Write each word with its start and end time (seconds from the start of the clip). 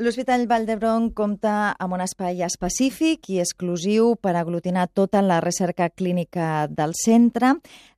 L'Hospital 0.00 0.46
Vall 0.48 0.62
d'Hebron 0.64 1.10
compta 1.12 1.74
amb 1.76 1.92
un 1.92 2.00
espai 2.00 2.38
específic 2.46 3.26
i 3.28 3.42
exclusiu 3.42 4.14
per 4.16 4.32
aglutinar 4.40 4.86
tota 4.88 5.20
la 5.20 5.36
recerca 5.44 5.90
clínica 5.92 6.64
del 6.66 6.94
centre. 6.96 7.50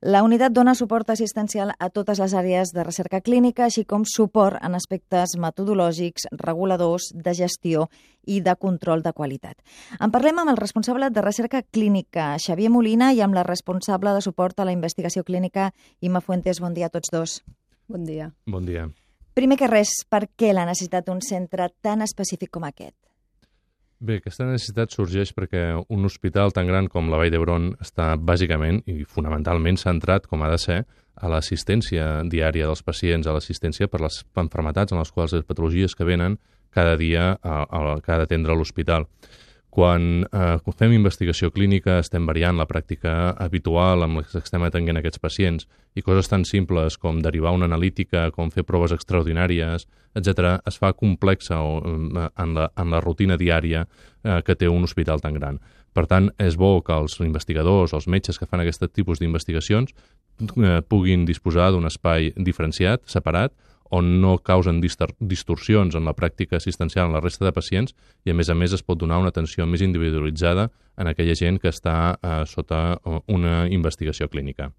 La 0.03 0.19
unitat 0.27 0.51
dona 0.51 0.73
suport 0.75 1.13
assistencial 1.13 1.71
a 1.79 1.87
totes 1.89 2.19
les 2.19 2.33
àrees 2.35 2.73
de 2.75 2.83
recerca 2.83 3.21
clínica, 3.23 3.69
així 3.69 3.85
com 3.87 4.03
suport 4.03 4.59
en 4.59 4.75
aspectes 4.75 5.37
metodològics, 5.39 6.27
reguladors, 6.43 7.13
de 7.15 7.33
gestió 7.33 7.87
i 8.27 8.41
de 8.43 8.57
control 8.59 8.99
de 8.99 9.15
qualitat. 9.15 9.55
En 9.95 10.11
parlem 10.11 10.43
amb 10.43 10.51
el 10.51 10.59
responsable 10.59 11.09
de 11.15 11.23
recerca 11.23 11.63
clínica, 11.63 12.33
Xavier 12.35 12.73
Molina, 12.75 13.13
i 13.15 13.23
amb 13.23 13.39
la 13.39 13.47
responsable 13.47 14.11
de 14.11 14.27
suport 14.27 14.59
a 14.59 14.67
la 14.67 14.75
investigació 14.75 15.23
clínica, 15.23 15.71
Ima 16.01 16.19
Fuentes. 16.19 16.59
Bon 16.59 16.75
dia 16.75 16.91
a 16.91 16.95
tots 16.99 17.15
dos. 17.15 17.39
Bon 17.87 18.03
dia. 18.03 18.33
Bon 18.43 18.67
dia. 18.67 18.89
Primer 19.35 19.57
que 19.59 19.67
res, 19.67 19.89
per 20.07 20.29
què 20.39 20.53
la 20.55 20.63
necessitat 20.63 21.09
d'un 21.09 21.19
centre 21.19 21.65
tan 21.83 21.99
específic 22.05 22.53
com 22.55 22.63
aquest? 22.63 22.95
Bé, 23.99 24.21
aquesta 24.21 24.45
necessitat 24.47 24.93
sorgeix 24.95 25.33
perquè 25.35 25.63
un 25.91 26.07
hospital 26.07 26.53
tan 26.55 26.69
gran 26.71 26.87
com 26.91 27.09
la 27.11 27.19
Vall 27.19 27.33
d'Hebron 27.33 27.65
està 27.83 28.13
bàsicament 28.15 28.79
i 28.87 29.03
fonamentalment 29.03 29.75
centrat, 29.81 30.29
com 30.31 30.45
ha 30.45 30.51
de 30.53 30.59
ser, 30.63 30.77
a 31.19 31.31
l'assistència 31.31 32.07
diària 32.31 32.69
dels 32.69 32.83
pacients, 32.87 33.27
a 33.27 33.35
l'assistència 33.35 33.89
per 33.91 34.05
les 34.05 34.21
enfermetats 34.39 34.95
en 34.95 35.03
les 35.03 35.11
quals 35.11 35.35
les 35.35 35.43
patologies 35.43 35.95
que 35.99 36.07
venen 36.07 36.39
cada 36.71 36.95
dia 36.95 37.33
a, 37.35 37.57
a, 37.63 37.99
que 37.99 38.15
ha 38.15 38.21
d'atendre 38.23 38.55
l'hospital. 38.55 39.09
Quan 39.75 40.23
eh, 40.31 40.73
fem 40.79 40.93
investigació 40.95 41.49
clínica 41.51 41.97
estem 41.99 42.23
variant 42.29 42.55
la 42.55 42.67
pràctica 42.69 43.33
habitual 43.43 44.05
amb 44.05 44.21
la 44.21 44.39
estem 44.39 44.63
atenent 44.63 45.01
aquests 45.01 45.19
pacients 45.19 45.67
i 45.99 46.03
coses 46.05 46.31
tan 46.31 46.45
simples 46.47 46.95
com 46.95 47.19
derivar 47.19 47.51
una 47.51 47.67
analítica, 47.67 48.29
com 48.31 48.53
fer 48.53 48.63
proves 48.63 48.93
extraordinàries, 48.95 49.83
etc., 50.15 50.61
es 50.63 50.79
fa 50.79 50.93
complexa 50.95 51.59
o, 51.59 51.81
eh, 51.83 52.29
en, 52.31 52.55
la, 52.55 52.69
en 52.71 52.95
la 52.95 53.01
rutina 53.03 53.35
diària 53.35 53.83
eh, 53.83 54.39
que 54.47 54.55
té 54.55 54.71
un 54.71 54.87
hospital 54.87 55.19
tan 55.19 55.35
gran. 55.35 55.59
Per 55.95 56.07
tant, 56.07 56.31
és 56.39 56.55
bo 56.55 56.77
que 56.79 56.95
els 56.95 57.19
investigadors, 57.23 57.91
els 57.95 58.07
metges 58.07 58.39
que 58.39 58.47
fan 58.47 58.63
aquest 58.63 58.87
tipus 58.95 59.19
d'investigacions 59.19 59.91
eh, 59.91 60.79
puguin 60.87 61.27
disposar 61.27 61.73
d'un 61.75 61.91
espai 61.91 62.31
diferenciat, 62.35 63.03
separat, 63.11 63.51
on 63.91 64.21
no 64.21 64.37
causen 64.37 64.81
distorsions 64.81 65.95
en 65.95 66.05
la 66.05 66.15
pràctica 66.17 66.57
assistencial 66.57 67.07
en 67.07 67.13
la 67.13 67.21
resta 67.21 67.45
de 67.45 67.53
pacients 67.53 67.93
i, 68.25 68.31
a 68.31 68.37
més 68.37 68.49
a 68.49 68.55
més, 68.57 68.73
es 68.73 68.83
pot 68.83 68.97
donar 68.97 69.19
una 69.21 69.33
atenció 69.33 69.65
més 69.65 69.83
individualitzada 69.85 70.69
en 70.97 71.11
aquella 71.11 71.35
gent 71.35 71.59
que 71.61 71.69
està 71.69 72.15
eh, 72.15 72.41
sota 72.49 72.97
eh, 72.97 73.19
una 73.27 73.65
investigació 73.69 74.29
clínica. 74.29 74.71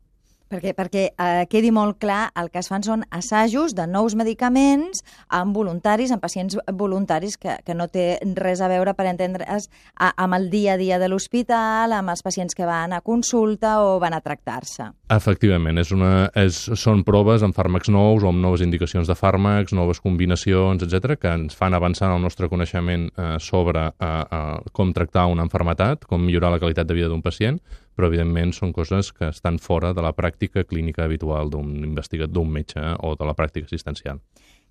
Perquè, 0.47 0.75
perquè 0.79 1.05
eh, 1.11 1.47
quedi 1.51 1.73
molt 1.75 1.99
clar, 2.03 2.31
el 2.39 2.53
que 2.53 2.61
es 2.63 2.71
fan 2.71 2.85
són 2.87 3.03
assajos 3.11 3.75
de 3.75 3.87
nous 3.91 4.15
medicaments 4.15 5.03
amb 5.35 5.57
voluntaris, 5.57 6.13
amb 6.15 6.23
pacients 6.23 6.59
voluntaris, 6.73 7.35
que, 7.41 7.59
que 7.67 7.75
no 7.75 7.89
té 7.91 8.21
res 8.39 8.63
a 8.63 8.71
veure, 8.71 8.95
per 8.95 9.09
entendre's, 9.11 9.67
a, 9.99 10.13
amb 10.23 10.39
el 10.39 10.49
dia 10.51 10.77
a 10.77 10.81
dia 10.81 11.01
de 11.03 11.11
l'hospital, 11.11 11.97
amb 11.97 12.15
els 12.15 12.23
pacients 12.23 12.55
que 12.55 12.69
van 12.69 12.95
a 12.95 13.03
consulta 13.03 13.81
o 13.83 13.97
van 14.03 14.15
a 14.15 14.23
tractar-se. 14.23 14.93
Efectivament, 15.11 15.83
és 15.83 15.91
una, 15.95 16.29
és, 16.39 16.61
són 16.79 17.03
proves 17.07 17.43
amb 17.47 17.57
fàrmacs 17.57 17.91
nous 17.91 18.23
o 18.23 18.31
amb 18.31 18.43
noves 18.43 18.63
indicacions 18.63 19.11
de 19.11 19.19
fàrmacs, 19.19 19.75
noves 19.75 20.03
combinacions, 20.03 20.87
etc 20.87 21.17
que 21.21 21.33
ens 21.33 21.57
fan 21.57 21.75
avançar 21.75 22.13
el 22.15 22.23
nostre 22.23 22.49
coneixement 22.49 23.09
eh, 23.09 23.37
sobre 23.43 23.89
eh, 23.89 24.07
eh, 24.07 24.71
com 24.73 24.93
tractar 24.95 25.27
una 25.33 25.47
enfermetat, 25.47 26.07
com 26.07 26.23
millorar 26.23 26.53
la 26.55 26.63
qualitat 26.63 26.89
de 26.89 26.97
vida 26.97 27.11
d'un 27.13 27.23
pacient, 27.23 27.61
però 27.97 28.11
evidentment 28.11 28.53
són 28.53 28.75
coses 28.77 29.11
que 29.17 29.31
estan 29.33 29.59
fora 29.59 29.95
de 29.97 30.05
la 30.05 30.13
pràctica 30.13 30.67
clínica 30.69 31.05
habitual 31.05 31.51
d'un 31.51 31.73
investigador, 31.85 32.33
d'un 32.35 32.53
metge 32.53 32.83
o 33.01 33.15
de 33.17 33.27
la 33.27 33.35
pràctica 33.35 33.67
assistencial. 33.67 34.21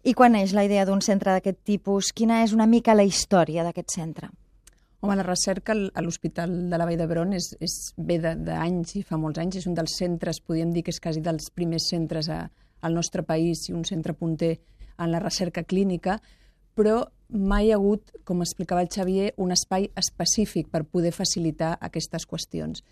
I 0.06 0.14
quan 0.14 0.38
és 0.38 0.54
la 0.54 0.64
idea 0.68 0.86
d'un 0.86 1.02
centre 1.02 1.34
d'aquest 1.34 1.64
tipus? 1.66 2.12
Quina 2.14 2.44
és 2.46 2.54
una 2.54 2.68
mica 2.70 2.94
la 2.94 3.04
història 3.04 3.64
d'aquest 3.66 3.96
centre? 3.96 4.30
Home, 5.02 5.16
la 5.18 5.26
recerca 5.26 5.74
a 5.74 6.02
l'Hospital 6.02 6.54
de 6.70 6.78
la 6.78 6.86
Vall 6.86 6.98
d'Hebron 6.98 7.34
és, 7.38 7.52
és 7.62 7.74
ve 7.98 8.20
d'anys 8.22 8.96
i 9.00 9.02
fa 9.06 9.18
molts 9.22 9.42
anys. 9.42 9.60
És 9.60 9.66
un 9.70 9.74
dels 9.78 9.98
centres, 9.98 10.40
podríem 10.46 10.72
dir 10.74 10.86
que 10.86 10.94
és 10.94 11.02
quasi 11.02 11.22
dels 11.26 11.50
primers 11.54 11.90
centres 11.90 12.30
a, 12.30 12.44
al 12.86 12.94
nostre 12.94 13.26
país 13.26 13.66
i 13.70 13.74
un 13.74 13.84
centre 13.86 14.14
punter 14.14 14.56
en 15.02 15.12
la 15.12 15.20
recerca 15.20 15.66
clínica, 15.66 16.20
però 16.78 17.02
mai 17.30 17.68
hi 17.68 17.74
ha 17.74 17.80
hagut, 17.80 18.14
com 18.24 18.42
explicava 18.46 18.82
el 18.86 18.90
Xavier, 18.94 19.32
un 19.42 19.54
espai 19.56 19.90
específic 19.98 20.70
per 20.70 20.84
poder 20.86 21.14
facilitar 21.16 21.76
aquestes 21.82 22.28
qüestions. 22.30 22.86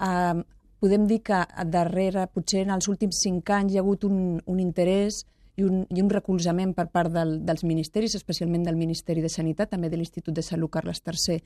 Uh, 0.00 0.42
podem 0.82 1.06
dir 1.06 1.20
que 1.22 1.42
darrere, 1.70 2.26
potser 2.32 2.64
en 2.66 2.72
els 2.74 2.88
últims 2.90 3.20
cinc 3.22 3.50
anys, 3.54 3.72
hi 3.74 3.78
ha 3.78 3.84
hagut 3.84 4.04
un, 4.08 4.40
un 4.46 4.62
interès 4.62 5.22
i 5.56 5.66
un, 5.66 5.84
i 5.90 6.00
un 6.02 6.08
recolzament 6.10 6.72
per 6.74 6.88
part 6.90 7.12
del, 7.12 7.36
dels 7.46 7.62
ministeris, 7.64 8.16
especialment 8.18 8.64
del 8.66 8.78
Ministeri 8.80 9.22
de 9.22 9.30
Sanitat, 9.30 9.70
també 9.74 9.92
de 9.92 10.00
l'Institut 10.00 10.34
de 10.34 10.42
Salut 10.42 10.72
Carles 10.72 11.02
III, 11.04 11.42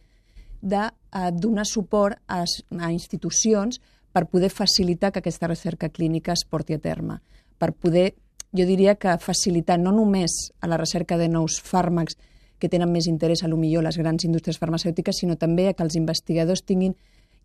de 0.62 0.84
uh, 0.86 1.30
donar 1.34 1.66
suport 1.68 2.22
a, 2.26 2.44
a 2.46 2.92
institucions 2.94 3.80
per 4.16 4.24
poder 4.32 4.48
facilitar 4.48 5.10
que 5.12 5.20
aquesta 5.20 5.50
recerca 5.50 5.90
clínica 5.90 6.32
es 6.32 6.46
porti 6.48 6.72
a 6.72 6.80
terme, 6.80 7.18
per 7.58 7.74
poder, 7.74 8.14
jo 8.56 8.64
diria 8.64 8.94
que 8.96 9.18
facilitar 9.20 9.76
no 9.76 9.92
només 9.92 10.54
a 10.60 10.70
la 10.70 10.78
recerca 10.80 11.18
de 11.20 11.28
nous 11.28 11.58
fàrmacs 11.60 12.16
que 12.58 12.70
tenen 12.72 12.88
més 12.88 13.04
interès 13.10 13.42
a 13.44 13.50
lo 13.52 13.58
millor 13.60 13.84
les 13.84 13.98
grans 14.00 14.24
indústries 14.24 14.56
farmacèutiques, 14.56 15.20
sinó 15.20 15.36
també 15.36 15.68
a 15.68 15.74
que 15.76 15.84
els 15.84 15.96
investigadors 16.00 16.64
tinguin 16.64 16.96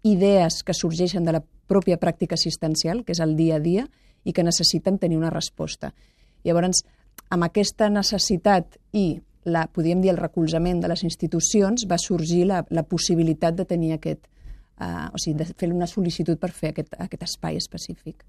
idees 0.03 0.61
que 0.65 0.73
sorgeixen 0.73 1.25
de 1.25 1.35
la 1.37 1.43
pròpia 1.71 1.99
pràctica 2.01 2.35
assistencial, 2.35 3.03
que 3.05 3.13
és 3.15 3.21
el 3.23 3.35
dia 3.37 3.57
a 3.57 3.63
dia, 3.63 3.85
i 4.23 4.33
que 4.33 4.45
necessiten 4.45 4.99
tenir 5.01 5.17
una 5.17 5.31
resposta. 5.33 5.91
Llavors, 6.45 6.83
amb 7.29 7.45
aquesta 7.47 7.89
necessitat 7.89 8.77
i 8.93 9.21
la, 9.45 9.65
podríem 9.73 10.01
dir 10.01 10.11
el 10.13 10.19
recolzament 10.19 10.81
de 10.81 10.91
les 10.91 11.03
institucions, 11.07 11.87
va 11.89 11.97
sorgir 12.01 12.45
la, 12.49 12.61
la 12.69 12.83
possibilitat 12.83 13.57
de 13.57 13.65
tenir 13.65 13.95
aquest, 13.95 14.27
uh, 14.81 15.09
o 15.09 15.21
sigui, 15.21 15.39
de 15.41 15.49
fer 15.57 15.71
una 15.71 15.89
sol·licitud 15.89 16.37
per 16.41 16.51
fer 16.53 16.75
aquest, 16.75 16.93
aquest 16.99 17.25
espai 17.25 17.57
específic. 17.57 18.25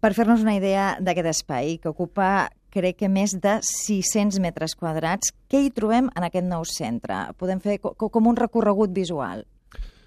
Per 0.00 0.12
fer-nos 0.12 0.44
una 0.44 0.56
idea 0.58 0.96
d'aquest 1.00 1.32
espai, 1.32 1.78
que 1.80 1.88
ocupa 1.88 2.48
crec 2.76 2.98
que 3.00 3.08
més 3.08 3.32
de 3.40 3.56
600 3.64 4.36
metres 4.44 4.76
quadrats, 4.76 5.32
què 5.48 5.62
hi 5.64 5.72
trobem 5.72 6.10
en 6.12 6.26
aquest 6.26 6.44
nou 6.44 6.66
centre? 6.68 7.22
Podem 7.40 7.62
fer 7.64 7.78
com 7.80 8.28
un 8.28 8.36
recorregut 8.36 8.92
visual. 8.92 9.46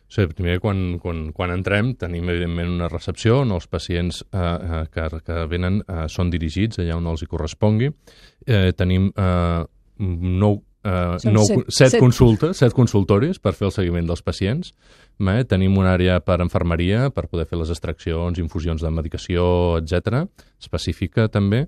Sí, 0.10 0.26
primer, 0.34 0.58
quan, 0.60 0.98
quan, 0.98 1.28
quan 1.38 1.54
entrem, 1.54 1.94
tenim, 2.02 2.30
evidentment, 2.34 2.72
una 2.80 2.88
recepció 2.90 3.44
on 3.44 3.54
els 3.54 3.70
pacients 3.70 4.24
eh, 4.34 4.40
eh, 4.40 4.80
que, 4.90 5.06
que 5.26 5.44
venen 5.52 5.84
eh, 5.84 6.08
són 6.10 6.32
dirigits 6.34 6.82
allà 6.82 6.98
on 6.98 7.12
els 7.12 7.22
hi 7.22 7.30
correspongui. 7.30 7.92
Eh, 8.48 8.72
tenim 8.78 9.12
eh, 9.14 9.62
nou 10.00 10.64
Uh, 10.80 11.18
nou, 11.28 11.44
set, 11.44 11.66
set, 11.68 11.92
set 11.92 12.00
consultes, 12.00 12.60
set 12.62 12.72
consultoris 12.72 13.36
per 13.44 13.52
fer 13.52 13.66
el 13.68 13.74
seguiment 13.76 14.06
dels 14.08 14.22
pacients. 14.24 14.70
Eh? 15.20 15.42
Tenim 15.44 15.76
una 15.76 15.92
àrea 15.98 16.22
per 16.24 16.38
enfermeria, 16.40 17.10
per 17.12 17.26
poder 17.28 17.44
fer 17.50 17.60
les 17.60 17.74
extraccions, 17.74 18.40
infusions 18.40 18.86
de 18.86 18.92
medicació, 18.96 19.44
etc 19.82 20.24
específica 20.60 21.28
també. 21.32 21.66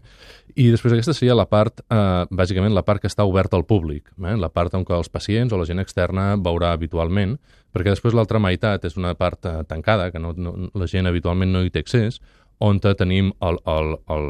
I 0.59 0.68
després 0.73 0.94
aquesta 0.94 1.16
seria 1.16 1.35
la 1.38 1.47
part, 1.50 1.81
eh, 1.88 2.25
bàsicament 2.29 2.75
la 2.75 2.84
part 2.84 3.02
que 3.02 3.08
està 3.08 3.25
oberta 3.28 3.58
al 3.58 3.66
públic, 3.66 4.12
eh? 4.19 4.35
la 4.35 4.50
part 4.50 4.75
on 4.75 4.85
els 4.88 5.09
pacients 5.09 5.53
o 5.53 5.58
la 5.58 5.66
gent 5.66 5.79
externa 5.79 6.35
veurà 6.35 6.73
habitualment, 6.75 7.38
perquè 7.71 7.95
després 7.95 8.15
l'altra 8.17 8.41
meitat 8.43 8.85
és 8.85 8.97
una 8.99 9.15
part 9.15 9.47
eh, 9.47 9.61
tancada, 9.69 10.11
que 10.11 10.19
no, 10.19 10.35
no, 10.37 10.55
la 10.75 10.87
gent 10.91 11.09
habitualment 11.09 11.51
no 11.53 11.63
hi 11.63 11.73
té 11.73 11.83
accés, 11.85 12.21
on 12.61 12.77
tenim 12.79 13.31
el, 13.41 13.57
el, 13.65 13.95
el, 14.13 14.27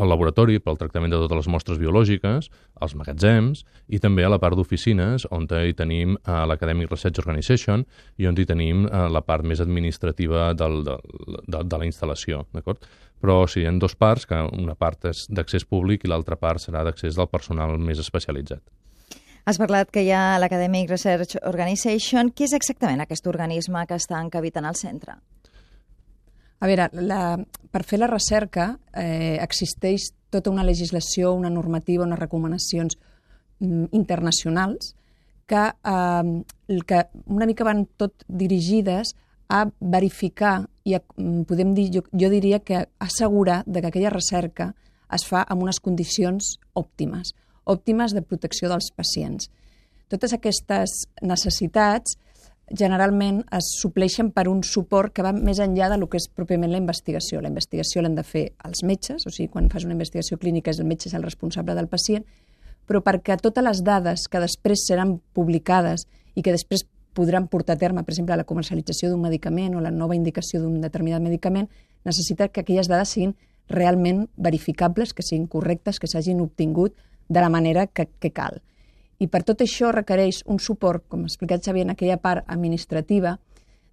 el 0.00 0.08
laboratori 0.08 0.56
pel 0.64 0.78
tractament 0.80 1.12
de 1.12 1.18
totes 1.20 1.42
les 1.42 1.50
mostres 1.52 1.80
biològiques, 1.80 2.48
els 2.80 2.94
magatzems 2.96 3.66
i 3.92 4.00
també 4.00 4.24
a 4.24 4.30
la 4.32 4.40
part 4.40 4.56
d'oficines 4.56 5.26
on 5.30 5.44
hi 5.44 5.76
tenim 5.76 6.16
uh, 6.16 6.46
l'Academic 6.48 6.88
Research 6.90 7.20
Organization 7.20 7.84
i 8.16 8.28
on 8.30 8.38
hi 8.38 8.48
tenim 8.48 8.86
uh, 8.88 9.10
la 9.12 9.20
part 9.20 9.44
més 9.44 9.60
administrativa 9.60 10.54
del, 10.56 10.80
de, 10.88 10.96
de, 11.46 11.62
de 11.62 11.82
la 11.82 11.88
instal·lació. 11.88 12.46
Però 13.20 13.42
sí, 13.44 13.60
hi 13.60 13.68
ha 13.68 13.76
dues 13.76 13.92
parts, 13.92 14.24
que 14.24 14.40
una 14.56 14.74
part 14.74 15.10
és 15.12 15.26
d'accés 15.28 15.68
públic 15.68 16.06
i 16.06 16.08
l'altra 16.08 16.40
part 16.40 16.64
serà 16.64 16.86
d'accés 16.86 17.20
del 17.20 17.28
personal 17.28 17.76
més 17.76 18.00
especialitzat. 18.00 18.64
Has 19.48 19.58
parlat 19.58 19.90
que 19.90 20.02
hi 20.04 20.10
ha 20.12 20.38
l'Academic 20.38 20.90
Research 20.90 21.38
Organization. 21.48 22.30
Què 22.34 22.46
és 22.48 22.54
exactament 22.56 23.00
aquest 23.00 23.26
organisme 23.30 23.86
que 23.88 23.96
està 23.96 24.20
encabit 24.20 24.58
en 24.60 24.68
el 24.68 24.76
centre? 24.76 25.16
A 26.60 26.68
veure, 26.68 26.90
la, 26.92 27.38
per 27.72 27.82
fer 27.88 28.02
la 28.02 28.10
recerca 28.10 28.74
eh, 28.92 29.38
existeix 29.40 30.10
tota 30.30 30.52
una 30.52 30.64
legislació, 30.64 31.32
una 31.32 31.50
normativa, 31.50 32.04
unes 32.04 32.20
recomanacions 32.20 32.98
mm, 33.60 33.88
internacionals 33.96 34.92
que, 35.48 35.64
eh, 35.64 36.82
que 36.86 37.00
una 37.26 37.48
mica 37.48 37.64
van 37.64 37.86
tot 37.96 38.26
dirigides 38.28 39.14
a 39.48 39.64
verificar 39.80 40.60
i 40.84 40.94
a, 40.94 41.00
mm, 41.16 41.48
podem 41.48 41.72
dir, 41.74 41.88
jo, 41.96 42.04
jo 42.12 42.28
diria 42.30 42.60
que 42.60 42.84
assegurar 43.00 43.62
de 43.66 43.80
que 43.80 43.88
aquella 43.88 44.12
recerca 44.12 44.74
es 45.10 45.24
fa 45.26 45.42
amb 45.48 45.64
unes 45.64 45.80
condicions 45.80 46.58
òptimes, 46.78 47.32
òptimes 47.70 48.14
de 48.16 48.22
protecció 48.26 48.68
dels 48.70 48.90
pacients. 48.96 49.48
Totes 50.10 50.34
aquestes 50.34 51.04
necessitats 51.22 52.16
generalment 52.70 53.40
es 53.56 53.72
supleixen 53.80 54.30
per 54.30 54.46
un 54.48 54.62
suport 54.66 55.12
que 55.14 55.24
va 55.26 55.32
més 55.34 55.58
enllà 55.62 55.88
de 55.90 55.98
lo 55.98 56.06
que 56.10 56.20
és 56.20 56.28
pròpiament 56.30 56.70
la 56.70 56.78
investigació. 56.78 57.40
La 57.42 57.50
investigació 57.50 58.02
l'han 58.02 58.14
de 58.14 58.24
fer 58.26 58.44
els 58.66 58.84
metges, 58.86 59.26
o 59.26 59.32
sigui, 59.34 59.50
quan 59.50 59.68
fas 59.70 59.86
una 59.86 59.96
investigació 59.96 60.38
clínica 60.38 60.70
és 60.70 60.78
el 60.78 60.86
metge 60.86 61.10
és 61.10 61.16
el 61.18 61.26
responsable 61.26 61.74
del 61.74 61.90
pacient, 61.90 62.24
però 62.86 63.02
perquè 63.06 63.36
totes 63.42 63.64
les 63.64 63.82
dades 63.86 64.26
que 64.30 64.42
després 64.42 64.86
seran 64.86 65.18
publicades 65.34 66.06
i 66.34 66.42
que 66.42 66.54
després 66.54 66.86
podran 67.14 67.48
portar 67.50 67.74
a 67.74 67.78
terme, 67.78 68.04
per 68.06 68.14
exemple, 68.14 68.38
la 68.38 68.46
comercialització 68.46 69.10
d'un 69.10 69.22
medicament 69.22 69.74
o 69.74 69.82
la 69.82 69.90
nova 69.90 70.14
indicació 70.14 70.62
d'un 70.62 70.80
determinat 70.80 71.22
medicament, 71.22 71.68
necessita 72.06 72.48
que 72.48 72.62
aquelles 72.62 72.88
dades 72.88 73.10
siguin 73.16 73.34
realment 73.68 74.28
verificables, 74.36 75.12
que 75.14 75.26
siguin 75.26 75.48
correctes, 75.50 75.98
que 75.98 76.10
s'hagin 76.10 76.40
obtingut 76.40 76.94
de 77.30 77.40
la 77.40 77.48
manera 77.48 77.86
que, 77.86 78.08
que 78.18 78.32
cal. 78.34 78.58
I 79.22 79.28
per 79.30 79.44
tot 79.46 79.62
això 79.62 79.92
requereix 79.94 80.42
un 80.50 80.58
suport, 80.58 81.06
com 81.08 81.22
ha 81.22 81.30
explicat 81.30 81.62
Xavier, 81.64 81.86
en 81.86 81.94
aquella 81.94 82.18
part 82.18 82.44
administrativa, 82.50 83.36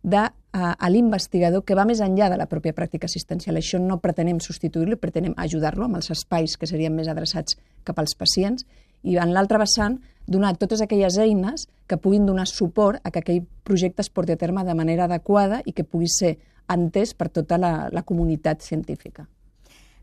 de, 0.01 0.23
a, 0.23 0.71
a 0.73 0.89
l'investigador 0.89 1.65
que 1.67 1.75
va 1.75 1.85
més 1.85 2.01
enllà 2.01 2.31
de 2.31 2.39
la 2.39 2.47
pròpia 2.49 2.73
pràctica 2.73 3.09
assistencial. 3.09 3.59
Això 3.59 3.79
no 3.83 3.99
pretenem 4.01 4.39
substituir-lo, 4.41 4.97
pretenem 5.01 5.35
ajudar-lo 5.37 5.85
amb 5.85 5.99
els 5.99 6.09
espais 6.15 6.57
que 6.57 6.69
serien 6.69 6.95
més 6.95 7.09
adreçats 7.11 7.59
cap 7.83 7.99
als 7.99 8.15
pacients 8.17 8.65
i 9.03 9.19
en 9.21 9.33
l'altre 9.35 9.59
vessant 9.61 9.99
donar 10.25 10.55
totes 10.57 10.81
aquelles 10.81 11.19
eines 11.21 11.67
que 11.87 11.99
puguin 12.01 12.25
donar 12.25 12.47
suport 12.47 13.03
a 13.03 13.11
que 13.11 13.21
aquell 13.21 13.43
projecte 13.67 14.01
es 14.03 14.09
porti 14.09 14.33
a 14.33 14.41
terme 14.41 14.65
de 14.65 14.75
manera 14.75 15.05
adequada 15.05 15.61
i 15.65 15.75
que 15.75 15.85
pugui 15.85 16.09
ser 16.11 16.37
entès 16.71 17.13
per 17.13 17.29
tota 17.29 17.59
la, 17.59 17.73
la 17.91 18.03
comunitat 18.03 18.63
científica. 18.63 19.27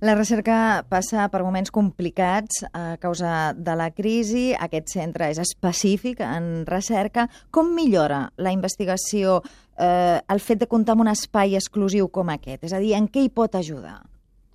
La 0.05 0.13
recerca 0.13 0.85
passa 0.85 1.23
per 1.33 1.41
moments 1.41 1.71
complicats 1.73 2.59
a 2.77 2.99
causa 3.01 3.55
de 3.57 3.73
la 3.73 3.87
crisi. 3.89 4.51
Aquest 4.53 4.91
centre 4.93 5.31
és 5.33 5.39
específic 5.41 6.21
en 6.21 6.67
recerca. 6.69 7.25
Com 7.49 7.71
millora 7.73 8.27
la 8.37 8.53
investigació 8.53 9.39
eh, 9.41 10.21
el 10.21 10.43
fet 10.45 10.61
de 10.61 10.69
comptar 10.69 10.93
amb 10.93 11.07
un 11.07 11.13
espai 11.15 11.57
exclusiu 11.57 12.11
com 12.13 12.35
aquest? 12.35 12.67
És 12.69 12.75
a 12.77 12.83
dir, 12.85 12.93
en 12.99 13.09
què 13.09 13.25
hi 13.25 13.33
pot 13.33 13.57
ajudar? 13.57 14.03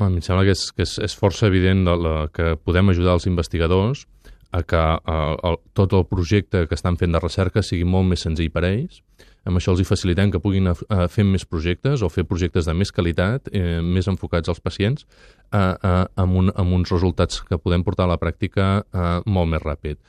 Em 0.05 0.19
sembla 0.21 0.45
que 0.45 0.53
és, 0.53 0.67
que 0.69 0.85
és, 0.85 0.93
és 1.09 1.17
força 1.17 1.49
evident 1.49 1.81
la, 1.87 1.97
la, 1.97 2.13
que 2.29 2.53
podem 2.61 2.93
ajudar 2.93 3.17
els 3.17 3.25
investigadors 3.25 4.05
a 4.51 4.63
que 4.63 4.79
a, 4.79 4.97
a, 5.05 5.55
tot 5.73 5.93
el 5.93 6.05
projecte 6.09 6.65
que 6.67 6.77
estan 6.77 6.97
fent 6.97 7.13
de 7.13 7.21
recerca 7.21 7.63
sigui 7.65 7.85
molt 7.85 8.09
més 8.09 8.25
senzill 8.25 8.51
per 8.53 8.65
a 8.65 8.71
ells. 8.71 9.01
Amb 9.47 9.57
això 9.57 9.71
els 9.71 9.81
hi 9.81 9.87
facilitem 9.87 10.31
que 10.33 10.41
puguin 10.43 10.67
a 10.69 10.75
fer 11.09 11.23
més 11.25 11.45
projectes 11.47 12.03
o 12.03 12.09
fer 12.11 12.25
projectes 12.27 12.67
de 12.67 12.75
més 12.75 12.91
qualitat, 12.91 13.47
eh, 13.55 13.79
més 13.81 14.09
enfocats 14.11 14.51
als 14.51 14.59
pacients, 14.59 15.05
eh, 15.53 15.59
eh, 15.59 16.05
amb, 16.15 16.35
un, 16.41 16.51
amb 16.55 16.75
uns 16.75 16.91
resultats 16.91 17.41
que 17.47 17.57
podem 17.57 17.85
portar 17.87 18.05
a 18.05 18.13
la 18.13 18.19
pràctica 18.21 18.71
eh, 18.81 19.21
molt 19.25 19.53
més 19.53 19.63
ràpid. 19.63 20.01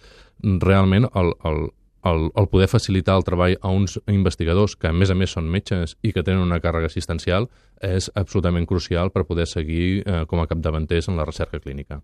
Realment, 0.65 1.07
el, 1.15 1.33
el, 1.47 1.69
el, 2.11 2.31
el 2.35 2.49
poder 2.49 2.69
facilitar 2.69 3.17
el 3.21 3.27
treball 3.29 3.59
a 3.61 3.73
uns 3.73 3.99
investigadors 4.09 4.77
que, 4.77 4.89
a 4.91 4.97
més 4.97 5.13
a 5.13 5.17
més, 5.17 5.37
són 5.37 5.51
metges 5.53 5.97
i 6.03 6.15
que 6.17 6.25
tenen 6.27 6.43
una 6.43 6.61
càrrega 6.65 6.91
assistencial 6.91 7.49
és 7.87 8.11
absolutament 8.15 8.67
crucial 8.67 9.13
per 9.15 9.29
poder 9.29 9.47
seguir 9.47 10.01
eh, 10.01 10.25
com 10.27 10.41
a 10.41 10.49
capdavanters 10.51 11.09
en 11.09 11.21
la 11.21 11.29
recerca 11.29 11.61
clínica. 11.61 12.01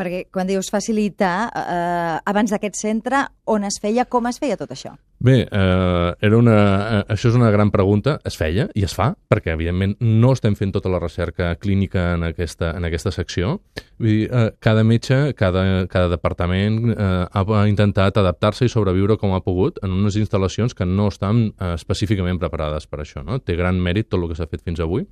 Perquè 0.00 0.22
quan 0.32 0.48
dius 0.48 0.70
facilitar, 0.72 1.50
eh, 1.52 2.16
abans 2.24 2.50
d'aquest 2.54 2.78
centre, 2.80 3.26
on 3.52 3.66
es 3.68 3.76
feia, 3.82 4.06
com 4.08 4.26
es 4.30 4.38
feia 4.40 4.56
tot 4.56 4.70
això? 4.72 4.94
Bé, 5.20 5.42
eh, 5.42 6.14
era 6.24 6.38
una, 6.38 6.54
eh, 7.00 7.12
això 7.12 7.28
és 7.28 7.34
una 7.36 7.50
gran 7.50 7.70
pregunta. 7.70 8.18
Es 8.24 8.38
feia 8.40 8.70
i 8.74 8.84
es 8.84 8.94
fa, 8.96 9.10
perquè 9.28 9.52
evidentment 9.52 9.98
no 10.00 10.32
estem 10.32 10.54
fent 10.56 10.72
tota 10.72 10.88
la 10.88 10.98
recerca 10.98 11.54
clínica 11.56 12.14
en 12.14 12.24
aquesta, 12.24 12.70
en 12.78 12.86
aquesta 12.88 13.10
secció. 13.12 13.60
Vull 13.98 14.08
dir, 14.08 14.30
eh, 14.32 14.52
cada 14.58 14.84
metge, 14.84 15.34
cada, 15.34 15.86
cada 15.88 16.08
departament 16.08 16.94
eh, 16.96 17.26
ha 17.30 17.68
intentat 17.68 18.16
adaptar-se 18.16 18.64
i 18.64 18.72
sobreviure 18.72 19.18
com 19.18 19.34
ha 19.34 19.42
pogut 19.44 19.76
en 19.82 19.90
unes 19.90 20.16
instal·lacions 20.16 20.74
que 20.74 20.86
no 20.86 21.08
estan 21.08 21.52
eh, 21.60 21.74
específicament 21.74 22.38
preparades 22.38 22.86
per 22.86 23.00
això. 23.00 23.22
No? 23.22 23.38
Té 23.38 23.54
gran 23.54 23.76
mèrit 23.76 24.08
tot 24.08 24.22
el 24.22 24.28
que 24.30 24.40
s'ha 24.40 24.48
fet 24.48 24.64
fins 24.64 24.80
avui, 24.80 25.04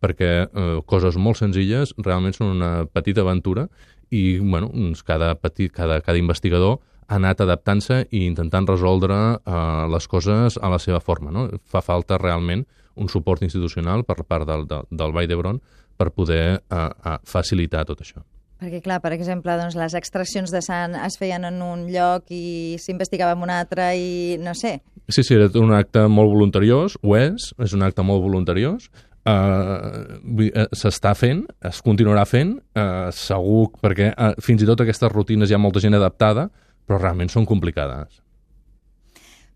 perquè 0.00 0.32
eh, 0.48 0.80
coses 0.86 1.20
molt 1.20 1.36
senzilles 1.36 1.92
realment 1.98 2.32
són 2.32 2.56
una 2.56 2.86
petita 2.88 3.20
aventura 3.20 3.68
i 4.10 4.38
bueno, 4.38 4.70
doncs 4.74 5.02
cada, 5.06 5.34
petit, 5.38 5.72
cada, 5.72 6.00
cada 6.04 6.18
investigador 6.18 6.78
ha 7.10 7.18
anat 7.18 7.42
adaptant-se 7.42 8.04
i 8.14 8.24
intentant 8.26 8.68
resoldre 8.68 9.16
eh, 9.38 9.60
les 9.90 10.06
coses 10.10 10.58
a 10.60 10.70
la 10.70 10.78
seva 10.78 11.00
forma. 11.02 11.32
No? 11.34 11.48
Fa 11.66 11.82
falta 11.82 12.18
realment 12.18 12.66
un 13.00 13.08
suport 13.08 13.42
institucional 13.42 14.04
per 14.06 14.22
part 14.22 14.46
del, 14.46 14.66
del, 14.70 14.86
del 14.90 15.14
Vall 15.14 15.30
d'Hebron 15.30 15.62
per 15.98 16.10
poder 16.14 16.44
eh, 16.58 16.76
eh, 16.76 17.16
facilitar 17.26 17.86
tot 17.88 18.02
això. 18.04 18.22
Perquè, 18.60 18.82
clar, 18.84 18.98
per 19.00 19.14
exemple, 19.16 19.54
doncs, 19.56 19.74
les 19.80 19.94
extraccions 19.96 20.50
de 20.52 20.60
sang 20.60 20.92
es 21.00 21.16
feien 21.16 21.46
en 21.48 21.62
un 21.64 21.86
lloc 21.88 22.28
i 22.28 22.76
s'investigava 22.78 23.32
en 23.32 23.46
un 23.46 23.52
altre 23.54 23.86
i 23.96 24.36
no 24.42 24.52
sé. 24.52 24.82
Sí, 25.08 25.24
sí, 25.24 25.34
era 25.34 25.48
un 25.58 25.72
acte 25.72 26.04
molt 26.12 26.28
voluntariós, 26.30 26.98
ho 27.00 27.16
és, 27.16 27.50
és 27.56 27.72
un 27.74 27.86
acte 27.86 28.04
molt 28.04 28.20
voluntariós, 28.22 28.90
uh, 29.28 30.68
s'està 30.76 31.12
fent, 31.18 31.44
es 31.66 31.82
continuarà 31.84 32.24
fent, 32.28 32.56
uh, 32.78 33.10
segur, 33.14 33.68
perquè 33.82 34.10
uh, 34.14 34.32
fins 34.42 34.64
i 34.64 34.68
tot 34.68 34.82
aquestes 34.84 35.12
rutines 35.12 35.50
hi 35.50 35.56
ha 35.56 35.62
molta 35.62 35.82
gent 35.82 35.96
adaptada, 35.98 36.48
però 36.86 37.00
realment 37.00 37.30
són 37.32 37.46
complicades. 37.48 38.20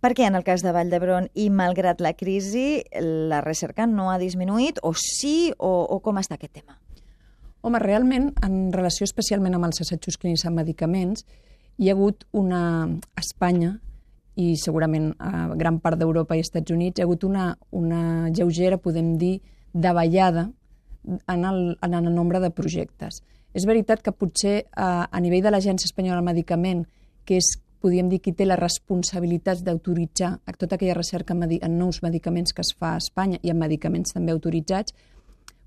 Per 0.05 0.13
què 0.13 0.27
en 0.29 0.37
el 0.37 0.45
cas 0.45 0.61
de 0.61 0.73
Vall 0.77 0.91
d'Hebron 0.93 1.31
i 1.41 1.49
malgrat 1.49 2.03
la 2.05 2.13
crisi 2.13 2.83
la 2.93 3.41
recerca 3.41 3.87
no 3.89 4.11
ha 4.13 4.19
disminuït 4.21 4.83
o 4.85 4.93
sí 4.93 5.55
o, 5.57 5.71
o 5.89 5.97
com 6.05 6.21
està 6.21 6.37
aquest 6.37 6.59
tema? 6.61 6.77
Home, 7.65 7.81
realment, 7.81 8.29
en 8.45 8.69
relació 8.75 9.09
especialment 9.09 9.57
amb 9.57 9.65
els 9.71 9.81
assajos 9.81 10.19
clínics 10.21 10.45
amb 10.45 10.61
medicaments, 10.61 11.25
hi 11.81 11.89
ha 11.89 11.95
hagut 11.97 12.27
una... 12.37 12.61
A 13.17 13.25
Espanya, 13.25 13.79
i 14.35 14.55
segurament 14.59 15.13
a 15.23 15.49
gran 15.55 15.79
part 15.83 15.99
d'Europa 15.99 16.37
i 16.37 16.43
Estats 16.43 16.73
Units, 16.75 16.99
hi 16.99 17.03
ha 17.03 17.07
hagut 17.07 17.25
una, 17.25 17.53
una 17.71 18.31
lleugera, 18.35 18.79
podem 18.83 19.15
dir, 19.19 19.39
davallada 19.73 20.49
en 21.05 21.45
el, 21.45 21.77
en 21.83 21.95
el 21.95 22.15
nombre 22.15 22.41
de 22.41 22.51
projectes. 22.51 23.23
És 23.55 23.67
veritat 23.67 24.03
que 24.03 24.15
potser 24.15 24.65
a, 24.75 25.07
a 25.07 25.21
nivell 25.23 25.45
de 25.45 25.53
l'Agència 25.55 25.87
Espanyola 25.87 26.19
del 26.19 26.31
Medicament, 26.33 26.83
que 27.25 27.39
és, 27.39 27.53
podríem 27.85 28.09
dir, 28.11 28.21
qui 28.25 28.33
té 28.35 28.47
les 28.47 28.59
responsabilitats 28.59 29.63
d'autoritzar 29.63 30.39
tota 30.59 30.79
aquella 30.79 30.97
recerca 30.97 31.35
en 31.37 31.79
nous 31.79 32.03
medicaments 32.03 32.53
que 32.53 32.63
es 32.63 32.73
fa 32.79 32.95
a 32.95 33.03
Espanya 33.03 33.39
i 33.43 33.51
en 33.51 33.59
medicaments 33.59 34.15
també 34.17 34.33
autoritzats, 34.33 34.95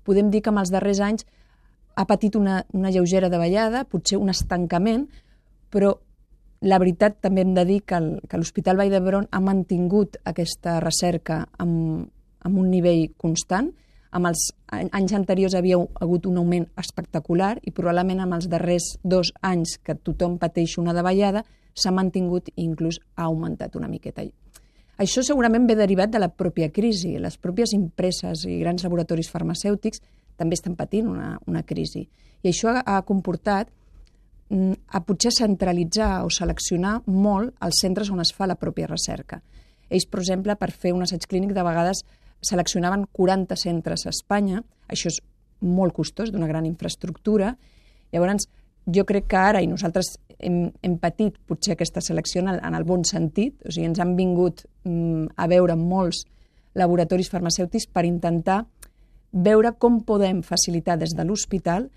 podem 0.04 0.30
dir 0.30 0.42
que 0.42 0.50
en 0.50 0.58
els 0.58 0.72
darrers 0.72 1.00
anys 1.00 1.24
ha 1.96 2.04
patit 2.06 2.36
una, 2.36 2.64
una 2.72 2.90
lleugera 2.90 3.28
davallada, 3.28 3.84
potser 3.84 4.18
un 4.18 4.28
estancament, 4.30 5.08
però 5.70 5.96
la 6.60 6.78
veritat 6.82 7.20
també 7.22 7.44
hem 7.44 7.52
de 7.54 7.64
dir 7.68 7.82
que 7.86 8.00
l'Hospital 8.00 8.78
Vall 8.80 8.90
d'Hebron 8.90 9.28
ha 9.30 9.40
mantingut 9.40 10.18
aquesta 10.26 10.78
recerca 10.82 11.44
amb, 11.58 12.08
amb 12.42 12.58
un 12.58 12.70
nivell 12.70 13.06
constant, 13.16 13.70
amb 14.10 14.30
els 14.30 14.48
anys 14.72 15.12
anteriors 15.14 15.54
havia 15.54 15.78
hagut 16.00 16.26
un 16.26 16.38
augment 16.40 16.66
espectacular 16.80 17.58
i 17.62 17.74
probablement 17.76 18.24
amb 18.24 18.38
els 18.38 18.48
darrers 18.48 18.94
dos 19.04 19.32
anys 19.44 19.76
que 19.84 19.94
tothom 19.94 20.38
pateix 20.40 20.78
una 20.80 20.96
davallada 20.96 21.44
s'ha 21.78 21.92
mantingut 21.94 22.48
i 22.54 22.64
inclús 22.64 22.98
ha 23.16 23.28
augmentat 23.28 23.76
una 23.76 23.88
miqueta. 23.88 24.24
Això 24.98 25.22
segurament 25.22 25.68
ve 25.68 25.76
derivat 25.78 26.10
de 26.10 26.18
la 26.18 26.30
pròpia 26.32 26.72
crisi. 26.74 27.18
Les 27.22 27.36
pròpies 27.38 27.74
empreses 27.76 28.42
i 28.48 28.58
grans 28.58 28.82
laboratoris 28.82 29.30
farmacèutics 29.30 30.02
també 30.38 30.58
estan 30.58 30.74
patint 30.74 31.06
una, 31.06 31.36
una 31.46 31.62
crisi. 31.62 32.08
I 32.42 32.50
això 32.50 32.72
ha, 32.74 32.98
comportat 33.06 33.70
a 34.48 35.00
potser 35.04 35.32
centralitzar 35.34 36.22
o 36.24 36.30
seleccionar 36.32 37.02
molt 37.06 37.52
els 37.64 37.82
centres 37.82 38.08
on 38.10 38.22
es 38.24 38.32
fa 38.32 38.48
la 38.48 38.56
pròpia 38.56 38.88
recerca. 38.88 39.42
Ells, 39.88 40.06
per 40.08 40.22
exemple, 40.22 40.56
per 40.56 40.70
fer 40.72 40.94
un 40.96 41.04
assaig 41.04 41.26
clínic, 41.28 41.52
de 41.56 41.64
vegades 41.64 42.04
seleccionaven 42.44 43.06
40 43.12 43.56
centres 43.56 44.06
a 44.06 44.12
Espanya, 44.12 44.62
això 44.88 45.12
és 45.12 45.20
molt 45.60 45.92
costós, 45.96 46.32
d'una 46.32 46.48
gran 46.48 46.66
infraestructura. 46.68 47.56
Llavors, 48.12 48.48
jo 48.86 49.04
crec 49.04 49.28
que 49.28 49.36
ara, 49.36 49.60
i 49.60 49.68
nosaltres 49.68 50.14
hem, 50.38 50.70
hem 50.82 50.96
patit 51.02 51.36
potser 51.48 51.74
aquesta 51.74 52.00
selecció 52.04 52.40
en 52.42 52.52
el, 52.54 52.60
en 52.64 52.76
el 52.78 52.86
bon 52.88 53.04
sentit, 53.04 53.58
o 53.66 53.72
sigui, 53.72 53.88
ens 53.90 54.00
han 54.00 54.14
vingut 54.16 54.64
mm, 54.84 55.34
a 55.36 55.48
veure 55.50 55.76
molts 55.76 56.24
laboratoris 56.78 57.28
farmacèutics 57.32 57.88
per 57.92 58.06
intentar 58.06 58.62
veure 59.32 59.74
com 59.76 60.00
podem 60.06 60.40
facilitar 60.46 60.96
des 60.96 61.12
de 61.16 61.26
l'hospital 61.26 61.88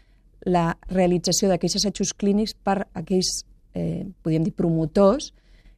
la 0.46 0.78
realització 0.90 1.50
d'aquells 1.50 1.78
assajos 1.80 2.14
clínics 2.18 2.56
per 2.56 2.88
aquells, 2.94 3.46
eh, 3.74 4.08
podríem 4.24 4.44
dir, 4.48 4.54
promotors 4.54 5.34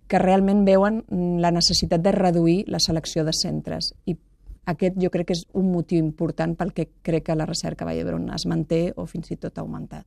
que 0.08 0.20
realment 0.20 0.63
veuen 0.65 1.03
la 1.41 1.51
necessitat 1.51 2.01
de 2.01 2.12
reduir 2.12 2.63
la 2.67 2.79
selecció 2.79 3.24
de 3.24 3.34
centres 3.34 3.93
i 4.05 4.17
aquest 4.65 4.98
jo 5.00 5.10
crec 5.12 5.27
que 5.27 5.36
és 5.36 5.46
un 5.60 5.72
motiu 5.72 6.00
important 6.00 6.55
pel 6.55 6.74
que 6.74 6.88
crec 7.03 7.27
que 7.27 7.36
la 7.36 7.48
recerca 7.50 7.84
a 7.84 7.88
Vall 7.89 8.00
d'Hebron 8.00 8.29
es 8.36 8.46
manté 8.48 8.84
o 8.96 9.05
fins 9.05 9.32
i 9.32 9.38
tot 9.38 9.58
ha 9.58 9.63
augmentat. 9.63 10.05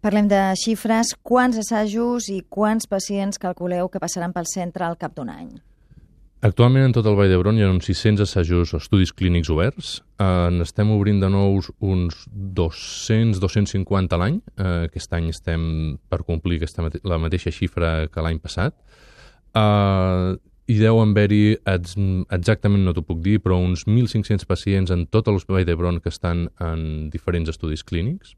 Parlem 0.00 0.28
de 0.30 0.40
xifres. 0.58 1.14
Quants 1.26 1.58
assajos 1.58 2.28
i 2.30 2.40
quants 2.48 2.86
pacients 2.86 3.38
calculeu 3.42 3.88
que 3.90 4.02
passaran 4.02 4.34
pel 4.34 4.46
centre 4.46 4.86
al 4.86 4.98
cap 4.98 5.14
d'un 5.16 5.30
any? 5.30 5.56
Actualment 6.38 6.84
en 6.86 6.92
tot 6.94 7.06
el 7.10 7.16
Vall 7.18 7.32
d'Hebron 7.32 7.56
hi 7.58 7.64
ha 7.66 7.68
uns 7.72 7.88
600 7.88 8.22
assajos 8.22 8.70
o 8.70 8.78
estudis 8.78 9.10
clínics 9.10 9.48
oberts. 9.50 9.96
Eh, 10.22 10.50
n'estem 10.54 10.92
obrint 10.94 11.18
de 11.18 11.30
nous 11.34 11.66
uns 11.82 12.20
200-250 12.30 14.14
a 14.14 14.20
l'any. 14.22 14.36
Eh, 14.54 14.84
aquest 14.86 15.16
any 15.18 15.32
estem 15.32 15.64
per 16.06 16.20
complir 16.28 16.60
aquesta, 16.60 16.86
la 17.02 17.18
mateixa 17.18 17.50
xifra 17.50 18.06
que 18.06 18.22
l'any 18.22 18.38
passat. 18.38 18.76
Eh, 19.58 20.38
hi 20.68 20.78
deu 20.78 21.00
haver-hi, 21.02 21.58
exactament 21.66 22.86
no 22.86 22.94
t'ho 22.94 23.02
puc 23.02 23.18
dir, 23.24 23.40
però 23.42 23.58
uns 23.58 23.88
1.500 23.88 24.46
pacients 24.46 24.94
en 24.94 25.08
tot 25.10 25.26
l'Hospital 25.26 25.66
d'Hebron 25.66 25.98
que 26.04 26.12
estan 26.14 26.52
en 26.62 27.08
diferents 27.10 27.50
estudis 27.50 27.82
clínics 27.82 28.36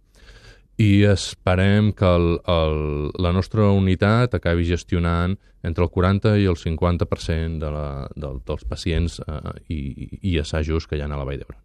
i 0.81 1.05
esperem 1.05 1.91
que 1.93 2.09
el, 2.09 2.39
el, 2.49 2.79
la 3.21 3.33
nostra 3.37 3.69
unitat 3.77 4.33
acabi 4.39 4.65
gestionant 4.65 5.37
entre 5.67 5.85
el 5.85 5.91
40 5.93 6.39
i 6.41 6.47
el 6.49 6.57
50% 6.57 7.61
de 7.61 7.73
la, 7.75 7.89
de, 8.17 8.31
dels 8.49 8.65
pacients 8.65 9.19
eh, 9.21 9.53
i, 9.69 9.81
i 10.33 10.39
assajos 10.41 10.89
que 10.89 10.97
hi 10.97 11.05
ha 11.05 11.11
a 11.11 11.19
la 11.19 11.27
Vall 11.29 11.43
d'Hebron. 11.43 11.61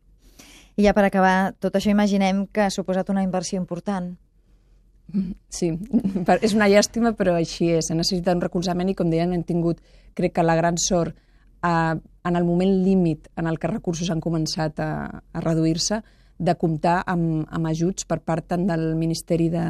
I 0.76 0.84
ja 0.84 0.92
per 0.92 1.06
acabar, 1.08 1.54
tot 1.64 1.78
això 1.80 1.94
imaginem 1.94 2.44
que 2.52 2.66
ha 2.66 2.74
suposat 2.74 3.10
una 3.14 3.24
inversió 3.24 3.62
important. 3.62 4.18
Sí, 5.54 5.70
és 6.42 6.56
una 6.58 6.68
llàstima, 6.68 7.14
però 7.16 7.38
així 7.38 7.70
és. 7.78 7.88
Ha 7.92 7.96
necessitat 7.96 8.36
un 8.36 8.44
recolzament 8.44 8.92
i, 8.92 8.98
com 8.98 9.08
deien, 9.14 9.32
hem 9.32 9.46
tingut, 9.48 9.80
crec 10.18 10.36
que 10.36 10.44
la 10.44 10.58
gran 10.60 10.76
sort, 10.82 11.16
a, 11.64 11.96
en 11.96 12.36
el 12.36 12.44
moment 12.44 12.74
límit 12.84 13.30
en 13.40 13.48
el 13.48 13.62
que 13.62 13.70
els 13.70 13.78
recursos 13.78 14.12
han 14.12 14.20
començat 14.20 14.82
a, 14.84 14.92
a 15.32 15.46
reduir-se, 15.46 16.02
de 16.38 16.56
comptar 16.60 17.01
amb, 17.08 17.46
amb 17.50 17.70
ajuts 17.70 18.06
per 18.06 18.20
part 18.20 18.48
tant 18.51 18.65
del 18.68 18.94
Ministeri 19.00 19.50
de, 19.50 19.65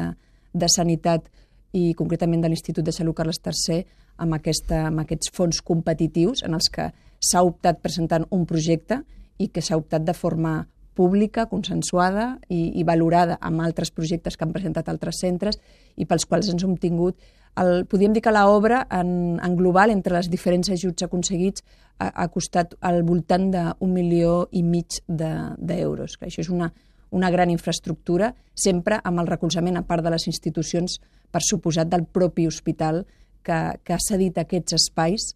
de 0.52 0.68
Sanitat 0.68 1.28
i 1.76 1.92
concretament 1.94 2.42
de 2.42 2.50
l'Institut 2.50 2.84
de 2.84 2.94
Salut 2.94 3.16
Carles 3.16 3.40
III 3.44 3.84
amb, 4.22 4.34
aquesta, 4.38 4.86
amb 4.88 5.02
aquests 5.04 5.30
fons 5.34 5.60
competitius 5.62 6.42
en 6.46 6.56
els 6.56 6.70
que 6.72 6.90
s'ha 7.20 7.42
optat 7.44 7.82
presentant 7.82 8.26
un 8.30 8.46
projecte 8.48 9.02
i 9.38 9.48
que 9.52 9.62
s'ha 9.62 9.78
optat 9.78 10.04
de 10.06 10.14
forma 10.16 10.64
pública, 10.96 11.46
consensuada 11.50 12.36
i, 12.48 12.80
i 12.80 12.84
valorada 12.88 13.36
amb 13.44 13.62
altres 13.64 13.92
projectes 13.92 14.36
que 14.36 14.46
han 14.46 14.54
presentat 14.54 14.88
altres 14.88 15.20
centres 15.22 15.60
i 15.96 16.08
pels 16.08 16.26
quals 16.28 16.48
ens 16.52 16.64
hem 16.64 16.76
tingut 16.80 17.20
el, 17.56 17.86
podríem 17.88 18.12
dir 18.12 18.22
que 18.24 18.32
l'obra 18.34 18.82
en, 18.92 19.38
en 19.42 19.56
global, 19.56 19.92
entre 19.92 20.16
les 20.16 20.28
diferents 20.32 20.68
ajuts 20.72 21.06
aconseguits, 21.06 21.64
ha, 21.98 22.10
ha 22.12 22.26
costat 22.32 22.74
al 22.84 23.02
voltant 23.06 23.48
d'un 23.52 23.92
milió 23.92 24.42
i 24.52 24.62
mig 24.62 25.00
d'euros. 25.08 26.18
De, 26.20 26.28
això 26.28 26.44
és 26.44 26.50
una, 26.52 26.68
una 27.16 27.30
gran 27.32 27.50
infraestructura, 27.52 28.34
sempre 28.54 29.00
amb 29.04 29.22
el 29.22 29.30
recolzament, 29.30 29.80
a 29.80 29.86
part 29.88 30.04
de 30.04 30.12
les 30.12 30.28
institucions, 30.28 30.98
per 31.32 31.42
suposat 31.44 31.88
del 31.88 32.04
propi 32.04 32.46
hospital 32.46 33.04
que, 33.42 33.58
que 33.82 33.96
ha 33.96 34.02
cedit 34.04 34.38
aquests 34.42 34.76
espais 34.76 35.32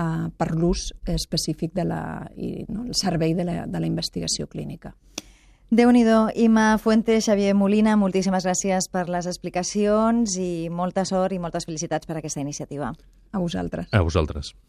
eh, 0.00 0.26
per 0.36 0.50
l'ús 0.56 0.88
específic 1.06 1.76
de 1.76 1.86
la, 1.92 2.02
i, 2.36 2.64
no, 2.68 2.88
el 2.88 2.96
servei 2.98 3.36
de 3.36 3.46
la, 3.46 3.60
de 3.68 3.80
la 3.84 3.88
investigació 3.90 4.48
clínica 4.48 4.94
déu 5.70 5.92
nhi 5.94 6.02
Ima 6.34 6.78
Fuentes, 6.78 7.26
Xavier 7.26 7.54
Molina, 7.54 7.94
moltíssimes 7.96 8.44
gràcies 8.44 8.88
per 8.90 9.08
les 9.08 9.26
explicacions 9.26 10.36
i 10.36 10.68
molta 10.68 11.04
sort 11.04 11.32
i 11.32 11.38
moltes 11.38 11.64
felicitats 11.64 12.06
per 12.06 12.16
aquesta 12.18 12.40
iniciativa. 12.40 12.92
A 13.30 13.38
vosaltres. 13.38 13.86
A 13.92 14.02
vosaltres. 14.02 14.54